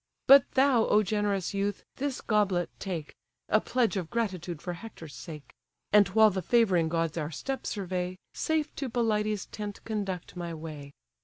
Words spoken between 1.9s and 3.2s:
this goblet take,